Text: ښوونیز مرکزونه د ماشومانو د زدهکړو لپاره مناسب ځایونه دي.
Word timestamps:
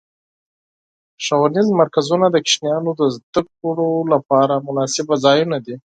ښوونیز 1.23 1.67
مرکزونه 1.81 2.25
د 2.29 2.35
ماشومانو 2.35 2.91
د 2.99 3.01
زدهکړو 3.15 3.89
لپاره 4.13 4.63
مناسب 4.67 5.07
ځایونه 5.25 5.57
دي. 5.65 5.75